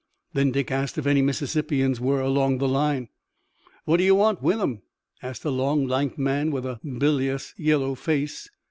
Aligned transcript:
Then 0.33 0.49
Dick 0.49 0.71
asked 0.71 0.97
if 0.97 1.05
any 1.05 1.21
Mississippians 1.21 1.99
were 1.99 2.21
along 2.21 2.57
the 2.57 2.67
line. 2.67 3.09
"What 3.85 3.97
do 3.97 4.03
you 4.03 4.15
want 4.15 4.41
with 4.41 4.59
'em?" 4.59 4.81
asked 5.21 5.45
a 5.45 5.51
long, 5.51 5.85
lank 5.85 6.17
man 6.17 6.49
with 6.49 6.65
a 6.65 6.79
bilious 6.97 7.53
yellow 7.55 7.93
face. 7.93 8.49